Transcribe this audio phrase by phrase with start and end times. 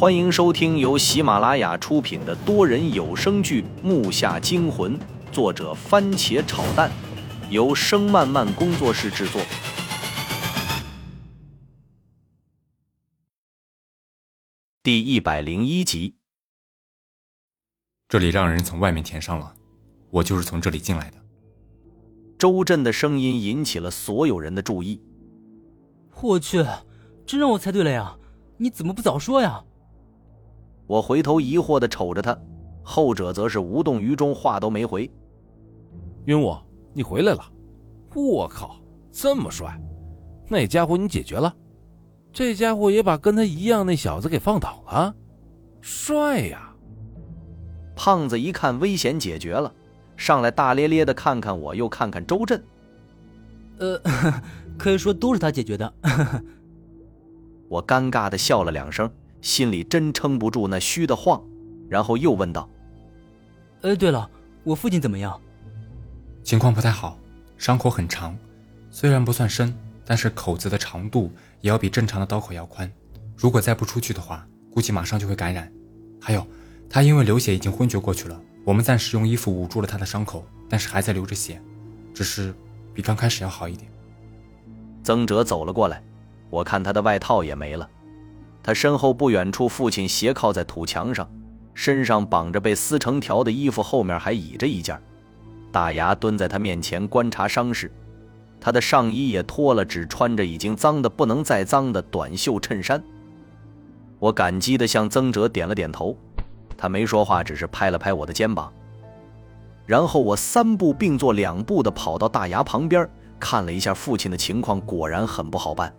[0.00, 4.98] 欢迎收听由喜马拉雅出品的多人有声剧《木下惊魂》，
[5.30, 6.90] 作者番茄炒蛋，
[7.50, 9.42] 由声漫漫工作室制作。
[14.82, 16.16] 第一百零一集，
[18.08, 19.54] 这里让人从外面填上了，
[20.08, 21.18] 我就是从这里进来的。
[22.38, 25.02] 周震的声音引起了所有人的注意。
[26.22, 26.64] 我去，
[27.26, 28.16] 真让我猜对了呀！
[28.56, 29.62] 你怎么不早说呀？
[30.90, 32.36] 我回头疑惑的瞅着他，
[32.82, 35.08] 后者则是无动于衷，话都没回。
[36.24, 36.56] 云武，
[36.92, 37.40] 你回来了！
[38.12, 38.80] 我靠，
[39.12, 39.80] 这么帅！
[40.48, 41.54] 那家伙你解决了？
[42.32, 45.14] 这家伙也把跟他一样那小子给放倒了，
[45.80, 46.74] 帅呀！
[47.94, 49.72] 胖子一看危险解决了，
[50.16, 52.60] 上来大咧咧的看看我，又看看周震。
[53.78, 54.02] 呃，
[54.76, 55.94] 可以说都是他解决的。
[57.70, 59.08] 我尴尬的笑了两声，
[59.40, 61.42] 心里真撑不住那虚的晃，
[61.88, 62.68] 然后又问道
[63.82, 64.30] ：“呃，对了，
[64.64, 65.40] 我父亲怎么样？
[66.42, 67.18] 情况不太好，
[67.56, 68.36] 伤口很长，
[68.90, 69.74] 虽然不算深，
[70.04, 72.90] 但是口子的长度也要比正常的刀口要宽。
[73.36, 75.72] 如果再不出去的话，估计马上就会感染。
[76.20, 76.46] 还有，
[76.88, 78.40] 他因为流血已经昏厥过去了。
[78.64, 81.60] 我们暂时用衣服捂住了他的伤口，但是还在流着血，
[82.12, 82.54] 只是
[82.92, 83.90] 比刚开始要好一点。”
[85.02, 86.02] 曾哲走了过来，
[86.50, 87.88] 我看他的外套也没了。
[88.62, 91.28] 他身后不远处，父亲斜靠在土墙上，
[91.74, 95.00] 身上绑着被撕成条的衣服，后面还倚着一件。
[95.72, 97.90] 大牙蹲在他面前观察伤势，
[98.60, 103.02] 他的上衣也脱了，只穿着已经脏的不能再脏的短袖衬衫。
[104.18, 106.16] 我感激地向曾哲点了点头，
[106.76, 108.70] 他没说话，只是拍了拍我的肩膀。
[109.86, 115.92] 然后我三步并作两步地跑到大牙旁边，看了一下父亲的情况，果然很不好办。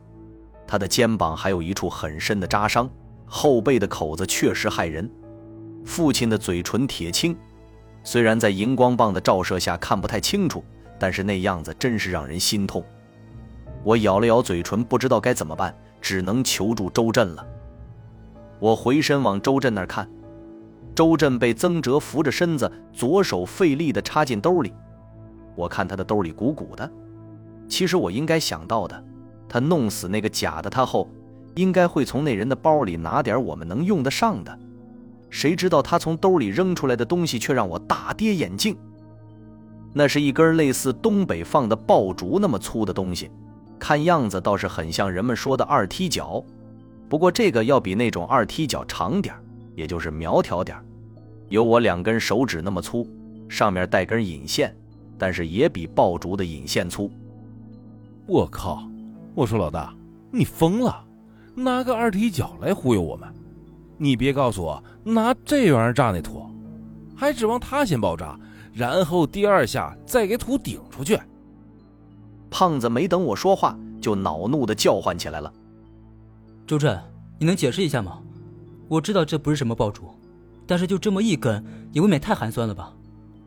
[0.72, 2.90] 他的肩膀还有一处很深的扎伤，
[3.26, 5.12] 后背的口子确实骇人。
[5.84, 7.36] 父亲的嘴唇铁青，
[8.06, 10.64] 虽然在荧光棒的照射下看不太清楚，
[10.98, 12.82] 但是那样子真是让人心痛。
[13.84, 17.46] 我咬了咬嘴唇，不知道该怎么办，只能求助周震了。
[18.58, 20.10] 我回身往周震那儿看，
[20.96, 24.74] 周震被曾哲扶着身子，左手费力地插进兜里。
[25.54, 26.90] 我看他的兜里鼓鼓的，
[27.68, 29.04] 其实我应该想到的。
[29.52, 31.10] 他弄死那个假的他后，
[31.56, 34.60] 应该会从那人的包里拿点我们能用得上的。
[35.30, 38.78] 谁知道他从兜里扔出来的东西却让我大跌眼镜。
[39.92, 43.30] 那是一根类似东北放的爆竹那么粗的东西，
[43.78, 46.42] 看样子倒是很像人们说的二踢脚，
[47.10, 49.36] 不过这个要比那种二踢脚长点
[49.76, 50.78] 也就是苗条点
[51.50, 53.06] 有我两根手指那么粗，
[53.50, 54.74] 上面带根引线，
[55.18, 57.12] 但是也比爆竹的引线粗。
[58.26, 58.90] 我靠！
[59.34, 59.94] 我说老大，
[60.30, 61.04] 你疯了，
[61.56, 63.28] 拿个二踢脚来忽悠我们？
[63.98, 66.46] 你别告诉我拿这玩意儿炸那土，
[67.16, 68.38] 还指望它先爆炸，
[68.74, 71.20] 然后第二下再给土顶出去？
[72.50, 75.54] 胖子没等我说话，就恼怒的叫唤起来了
[76.68, 77.00] ：“周震，
[77.40, 78.20] 你能解释一下吗？
[78.90, 80.10] 我知道这不是什么爆竹，
[80.68, 81.64] 但是就这么一根，
[81.94, 82.92] 也未免太寒酸了吧？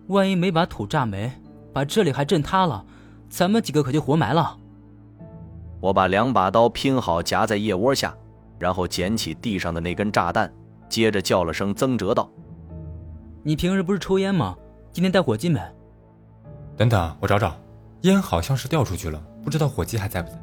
[0.06, 1.30] 万一没把土炸没，
[1.74, 2.82] 把这里还震塌了，
[3.28, 4.56] 咱们几个可就活埋了。”
[5.84, 8.16] 我把两把刀拼好，夹在腋窝下，
[8.58, 10.50] 然后捡起地上的那根炸弹，
[10.88, 12.26] 接着叫了声曾哲道
[13.44, 14.56] ：“你平时不是抽烟吗？
[14.92, 15.60] 今天带火机没？”
[16.74, 17.54] 等等，我找找，
[18.00, 20.42] 烟好像是掉出去了，不知道火机还在不在。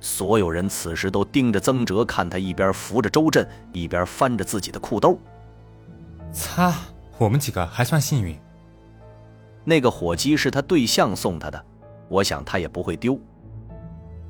[0.00, 5.16] 所有人此时都盯着曾哲，看他一边扶着周震，一边翻着自己的裤兜。
[6.32, 6.74] 擦，
[7.18, 8.36] 我们几个还算幸运。
[9.62, 11.64] 那个火机是他对象送他的，
[12.08, 13.16] 我想他也不会丢。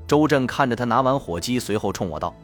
[0.06, 2.34] 周震看着他拿完火机，随后冲我道：“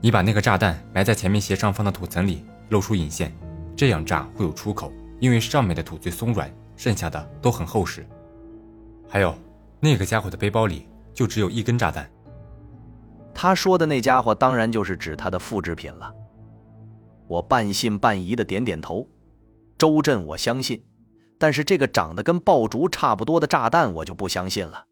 [0.00, 3.32] 你把那个炸弹埋在前面斜上方的土层里，露出引线，
[3.76, 8.06] 这样炸会有出口，因为上面的土最松软，剩下的都很厚实。
[9.08, 9.34] 还有，
[9.80, 12.08] 那个家伙的背包里就只有一根炸弹。”
[13.34, 16.10] 他说的那家伙当然就是指他的复制品了。
[17.28, 19.06] 我半信半疑的点点头。
[19.76, 20.82] 周震，我相信，
[21.38, 24.86] 但是这个长得跟爆竹差不多的炸弹，我就不相信了。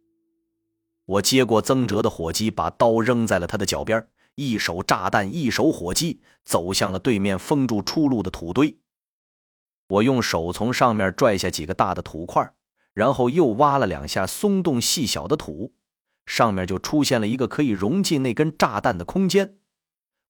[1.06, 4.06] 我接过曾哲的火机，把刀扔在了他的脚边，
[4.37, 8.79] 一手炸弹，一手火机，走向了对面封住出路的土堆。
[9.89, 12.55] 我用手从上面拽下几个大的土块，
[12.95, 15.75] 然后又挖了两下，松动细小的土，
[16.25, 19.59] 上面就出现了一个可以融进那根炸弹的空间。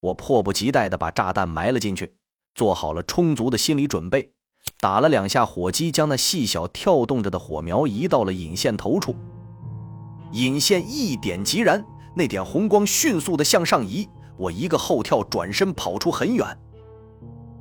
[0.00, 2.16] 我迫不及待地把炸弹埋了进去，
[2.52, 4.32] 做好了充足的心理准备，
[4.80, 9.14] 打了两下火机，将那细小跳动着的火苗移到了引线头处。
[10.34, 16.44] 引线一点即燃，那点红光迅速的向上移，我一个后跳，转身跑出很远。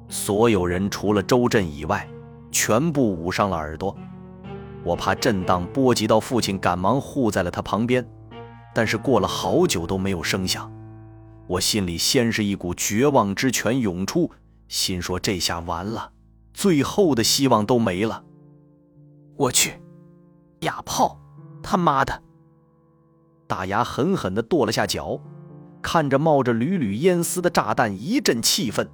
[0.09, 2.09] 所有人除了周震以外，
[2.51, 3.95] 全部捂上了耳朵。
[4.83, 8.03] 我怕震荡波及到父亲，赶忙护在了他旁边。
[8.73, 10.73] 但是过了好久都没有声响，
[11.45, 14.31] 我心里先是一股绝望之泉涌出，
[14.67, 16.11] 心说这下完了，
[16.55, 18.23] 最后的希望都没了。
[19.37, 19.79] 我去，
[20.61, 21.19] 哑炮！
[21.61, 22.23] 他妈的！
[23.53, 25.19] 大牙狠狠地跺了下脚，
[25.79, 28.89] 看着冒着缕缕烟丝的炸弹，一阵气愤。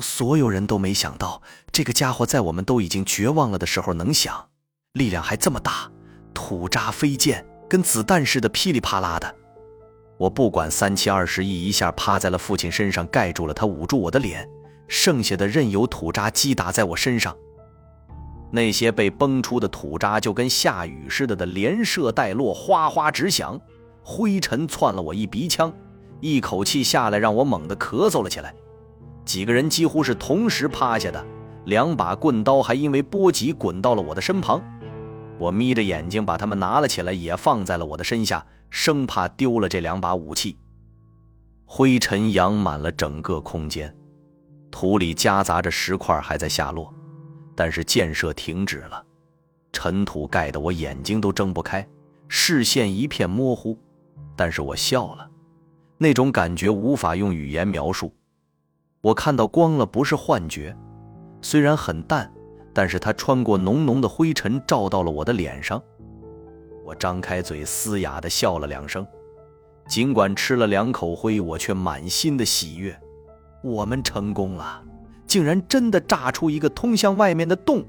[0.00, 4.48] 所有人都没想到，这个家伙在我们都已经绝望了的时候能想，
[4.94, 5.92] 力量还这么大，
[6.32, 7.46] 土渣飞溅。
[7.68, 9.34] 跟子弹似的噼里啪啦的，
[10.16, 14.48] 我不管三七二十一，一下趴在了父亲身上，盖住了他，捂住我的脸，
[14.88, 17.36] 剩下的任由土渣击打在我身上。
[18.50, 23.60] 那些被崩出的土渣就跟下雨似的的连射带落，哗哗直响，
[24.02, 25.72] 灰尘窜了我一鼻腔，
[26.20, 28.54] 一口气下来让我猛地咳嗽了起来。
[29.24, 31.26] 几个人几乎是同时趴下的，
[31.64, 34.62] 两把棍刀还因为波及滚到了我的身旁。
[35.38, 40.56] 我眯着眼睛把它们拿了起来，也放在了我的身下，生怕丢了这两把武器。
[41.64, 43.92] 灰尘扬满了整个空间，
[44.70, 46.94] 土里夹杂着石块还在下落，
[47.56, 49.04] 但是建设停止了。
[49.72, 51.84] 尘土盖得我眼睛都睁不开，
[52.28, 53.76] 视线一片模糊。
[54.36, 55.28] 但是我笑了，
[55.98, 58.12] 那种感觉无法用语言描述。
[59.00, 60.76] 我看到光了，不是幻觉，
[61.40, 62.32] 虽然很淡。
[62.74, 65.82] 但是它穿过浓浓的灰尘，照到了我的脸上。
[66.84, 69.06] 我张开嘴，嘶哑地笑了两声。
[69.88, 72.94] 尽管吃了两口灰，我却满心的喜悦。
[73.62, 74.84] 我们成功了，
[75.26, 77.84] 竟然真的炸出一个通向外面的洞。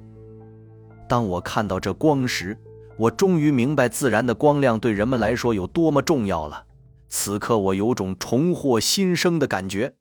[1.07, 2.57] 当我看到这光时，
[2.97, 6.65] 我终于明白自然的光亮对人们来说有多么重要了。
[7.09, 9.93] 此刻，我有种重获新生的感觉。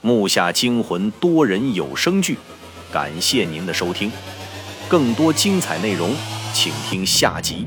[0.00, 2.36] 木下惊魂多人有声剧，
[2.92, 4.12] 感谢您的收听，
[4.88, 6.10] 更多精彩内容，
[6.52, 7.66] 请听下集。